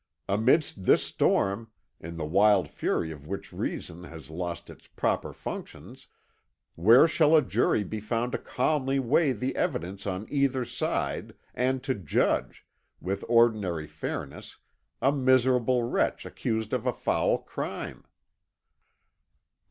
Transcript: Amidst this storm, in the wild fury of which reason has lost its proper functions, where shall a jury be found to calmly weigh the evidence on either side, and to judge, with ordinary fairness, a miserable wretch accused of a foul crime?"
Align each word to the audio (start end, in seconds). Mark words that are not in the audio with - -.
Amidst 0.27 0.85
this 0.85 1.03
storm, 1.03 1.69
in 1.99 2.17
the 2.17 2.25
wild 2.25 2.67
fury 2.67 3.11
of 3.11 3.27
which 3.27 3.53
reason 3.53 4.03
has 4.05 4.31
lost 4.31 4.67
its 4.71 4.87
proper 4.87 5.31
functions, 5.31 6.07
where 6.73 7.07
shall 7.07 7.35
a 7.35 7.41
jury 7.43 7.83
be 7.83 7.99
found 7.99 8.31
to 8.31 8.39
calmly 8.39 8.97
weigh 8.97 9.31
the 9.31 9.55
evidence 9.55 10.07
on 10.07 10.25
either 10.31 10.65
side, 10.65 11.35
and 11.53 11.83
to 11.83 11.93
judge, 11.93 12.65
with 12.99 13.23
ordinary 13.29 13.85
fairness, 13.85 14.57
a 15.03 15.11
miserable 15.11 15.83
wretch 15.83 16.25
accused 16.25 16.73
of 16.73 16.87
a 16.87 16.93
foul 16.93 17.37
crime?" 17.37 18.03